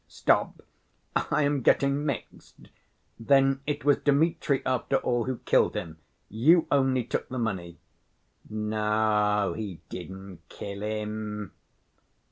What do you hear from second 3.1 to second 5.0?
Then it was Dmitri after